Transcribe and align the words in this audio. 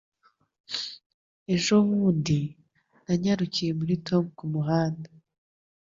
Ejo 1.53 1.73
bundi, 1.87 2.39
nanyarukiye 3.05 3.71
muri 3.79 3.93
Tom 4.07 4.23
kumuhanda. 4.37 5.09